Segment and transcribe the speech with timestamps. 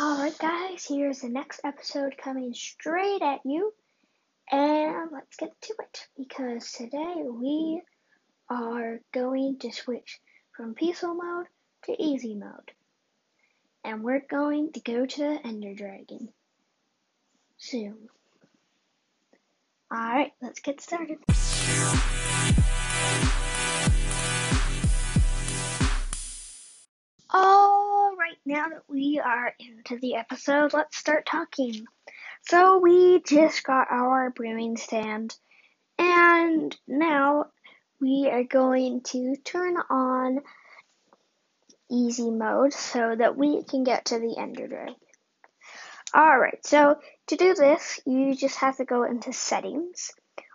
[0.00, 3.74] Alright, guys, here's the next episode coming straight at you.
[4.50, 7.82] And let's get to it because today we
[8.48, 10.18] are going to switch
[10.56, 11.46] from peaceful mode
[11.84, 12.72] to easy mode.
[13.84, 16.30] And we're going to go to the Ender Dragon
[17.58, 18.08] soon.
[19.92, 21.18] Alright, let's get started.
[29.24, 31.86] Are into the episode, let's start talking.
[32.42, 35.34] So, we just got our brewing stand,
[35.98, 37.46] and now
[38.00, 40.40] we are going to turn on
[41.90, 44.94] easy mode so that we can get to the Ender Dragon.
[46.14, 50.10] Alright, so to do this, you just have to go into settings.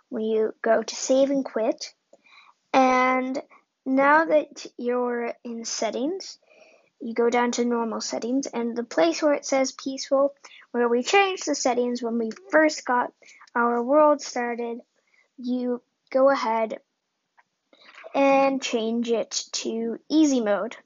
[0.08, 1.92] When you go to save and quit,
[2.72, 3.40] and
[3.84, 6.38] now that you're in settings,
[7.00, 10.34] you go down to normal settings and the place where it says peaceful,
[10.72, 13.12] where we changed the settings when we first got
[13.54, 14.80] our world started,
[15.36, 16.80] you go ahead
[18.14, 20.76] and change it to easy mode.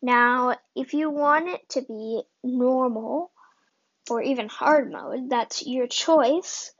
[0.00, 3.30] Now, if you want it to be normal
[4.10, 6.72] or even hard mode, that's your choice,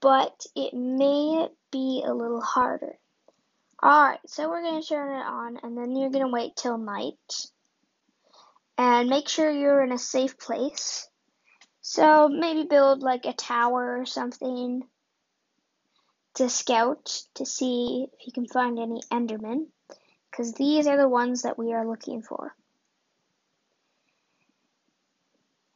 [0.00, 2.96] but it may be a little harder.
[3.82, 6.78] Alright, so we're going to turn it on and then you're going to wait till
[6.78, 7.14] night
[8.78, 11.08] and make sure you're in a safe place.
[11.80, 14.82] So maybe build like a tower or something
[16.34, 19.66] to scout to see if you can find any Endermen,
[20.30, 22.54] because these are the ones that we are looking for.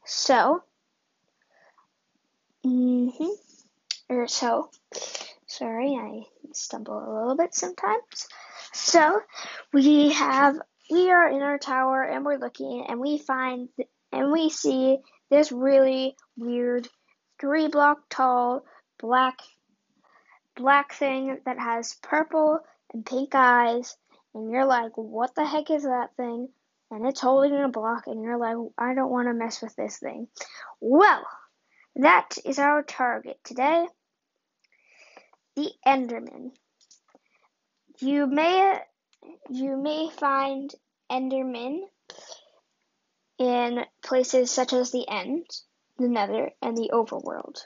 [0.05, 0.63] So,
[2.67, 3.29] mm-hmm,
[4.09, 4.71] or so,
[5.47, 8.29] sorry, I stumble a little bit sometimes.
[8.73, 9.21] So,
[9.73, 10.61] we have
[10.91, 14.99] we are in our tower and we're looking and we find th- and we see
[15.31, 16.89] this really weird
[17.41, 18.65] three block tall
[18.99, 19.39] black
[20.57, 22.61] black thing that has purple
[22.93, 23.97] and pink eyes.
[24.35, 26.49] And you're like what the heck is that thing?
[26.91, 29.99] And it's holding a block and you're like I don't want to mess with this
[29.99, 30.29] thing.
[30.81, 31.25] Well
[31.97, 33.87] that is our target today.
[35.57, 36.51] The enderman.
[37.99, 38.81] You may
[39.49, 40.75] you may find
[41.11, 41.81] Endermen
[43.39, 45.47] in places such as the End,
[45.99, 47.59] the Nether, and the Overworld.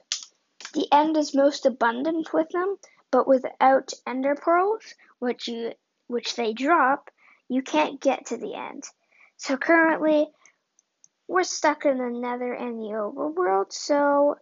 [0.73, 2.77] The End is most abundant with them,
[3.11, 5.73] but without Ender pearls, which you
[6.07, 7.11] which they drop,
[7.49, 8.85] you can't get to the End.
[9.37, 10.29] So currently,
[11.29, 13.73] we're stuck in the Nether and the Overworld.
[13.73, 14.37] So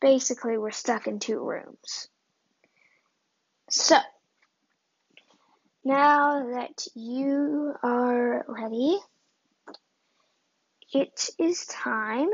[0.00, 2.08] basically, we're stuck in two rooms.
[3.70, 3.98] So
[5.88, 8.98] now that you are ready,
[10.92, 12.28] it is time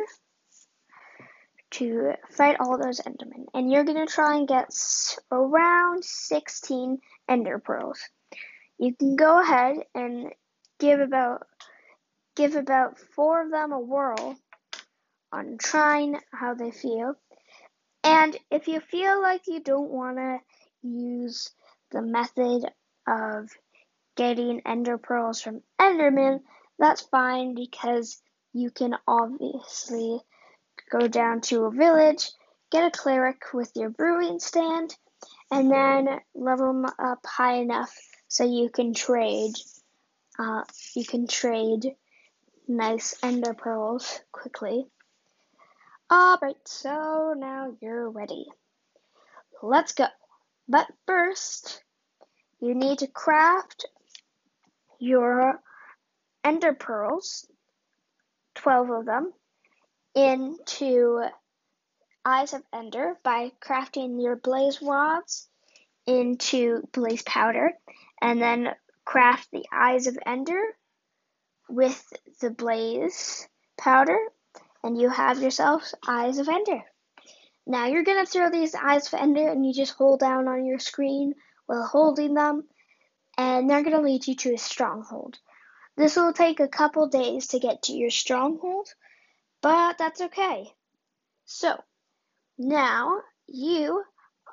[1.70, 3.47] to fight all those Endermen.
[3.54, 4.70] And you're going to try and get
[5.31, 6.98] around 16
[7.28, 8.00] Ender Pearls.
[8.78, 10.32] You can go ahead and
[10.81, 11.47] give about
[12.34, 14.37] give about four of them a whirl
[15.31, 17.14] on trying how they feel.
[18.03, 20.38] And if you feel like you don't want to
[20.82, 21.50] use
[21.93, 22.69] the method
[23.06, 23.50] of
[24.16, 26.41] getting ender pearls from Enderman,
[26.78, 28.20] that's fine because
[28.53, 30.20] you can obviously
[30.91, 32.31] go down to a village,
[32.70, 34.97] get a cleric with your brewing stand,
[35.50, 37.94] and then level them up high enough
[38.28, 39.54] so you can trade.
[40.38, 40.62] Uh,
[40.94, 41.94] you can trade
[42.66, 44.87] nice ender pearls quickly.
[46.12, 48.47] Alright, so now you're ready.
[49.62, 50.06] Let's go.
[50.69, 51.84] But first,
[52.64, 53.84] you need to craft
[54.98, 55.60] your
[56.42, 57.47] ender pearls,
[58.54, 59.32] 12 of them,
[60.14, 61.22] into
[62.25, 65.47] eyes of ender by crafting your blaze rods
[66.06, 67.72] into blaze powder
[68.22, 68.70] and then
[69.04, 70.62] craft the eyes of ender
[71.69, 72.02] with
[72.41, 73.46] the blaze
[73.76, 74.19] powder
[74.82, 76.82] and you have yourself eyes of ender.
[77.67, 80.64] Now you're going to throw these eyes of ender and you just hold down on
[80.64, 81.34] your screen
[81.66, 82.64] while holding them,
[83.37, 85.38] and they're going to lead you to a stronghold.
[85.96, 88.88] This will take a couple days to get to your stronghold,
[89.62, 90.72] but that's okay.
[91.44, 91.76] So,
[92.58, 94.02] now you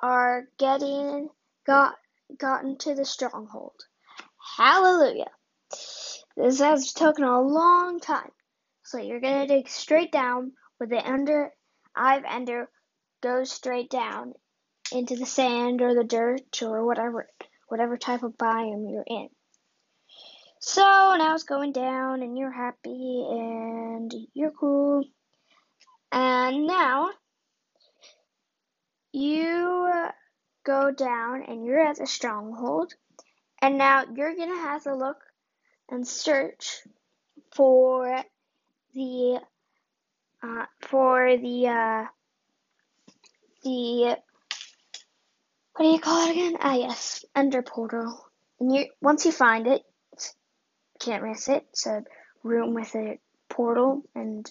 [0.02, 1.28] are getting
[1.66, 1.94] got
[2.38, 3.74] gotten to the stronghold.
[4.56, 5.30] Hallelujah.
[6.36, 8.30] This has taken a long time.
[8.82, 11.52] So you're gonna dig straight down with the under
[11.96, 12.68] of ender
[13.22, 14.34] goes straight down
[14.92, 17.28] into the sand or the dirt or whatever
[17.68, 19.28] whatever type of biome you're in.
[20.60, 25.04] So now it's going down, and you're happy, and you're cool.
[26.12, 27.10] And now
[29.12, 29.90] you
[30.64, 32.92] go down, and you're at the stronghold.
[33.60, 35.18] And now you're gonna have to look
[35.88, 36.80] and search
[37.54, 38.22] for
[38.94, 39.40] the
[40.42, 42.04] uh, for the uh,
[43.64, 44.18] the
[45.74, 46.56] what do you call it again?
[46.60, 48.24] Ah, yes, Ender Portal.
[48.60, 49.82] And you once you find it,
[51.00, 51.66] can't miss it.
[51.70, 52.04] It's a
[52.42, 54.48] room with a portal and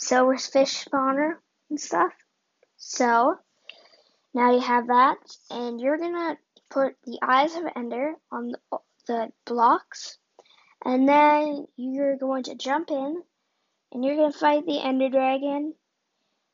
[0.00, 1.34] silverfish spawner
[1.68, 2.12] and stuff.
[2.76, 3.36] So
[4.34, 5.16] now you have that,
[5.50, 6.36] and you're gonna
[6.68, 10.18] put the eyes of Ender on the, the blocks,
[10.84, 13.22] and then you're going to jump in,
[13.92, 15.74] and you're gonna fight the Ender Dragon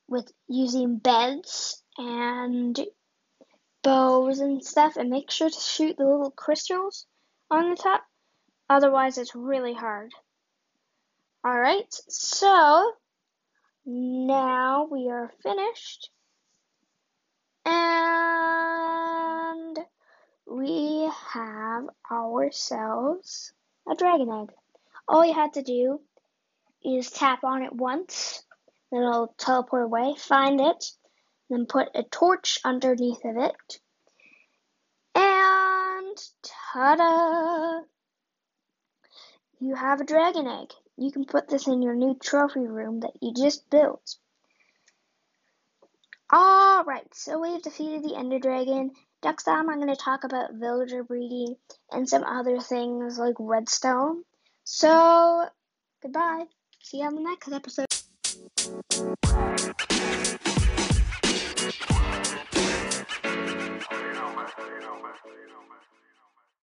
[0.08, 2.78] with using beds and
[3.86, 7.06] bows and stuff, and make sure to shoot the little crystals
[7.52, 8.02] on the top.
[8.68, 10.10] Otherwise, it's really hard.
[11.46, 12.90] Alright, so
[13.84, 16.10] now we are finished.
[17.64, 17.78] And
[20.50, 23.52] we have ourselves
[23.88, 24.50] a dragon egg.
[25.06, 26.00] All you have to do
[26.84, 28.42] is tap on it once,
[28.90, 30.84] then it'll teleport away, find it,
[31.48, 33.80] then put a torch underneath of it,
[35.14, 37.80] and ta-da!
[39.58, 40.72] You have a dragon egg.
[40.98, 44.16] You can put this in your new trophy room that you just built.
[46.32, 48.90] Alright, so we've defeated the Ender Dragon.
[49.22, 51.56] Next time I'm going to talk about villager breeding
[51.90, 54.24] and some other things like redstone.
[54.64, 55.46] So,
[56.02, 56.44] goodbye.
[56.82, 57.86] See you on the next episode.
[64.46, 65.95] masculino, masculino, masculino.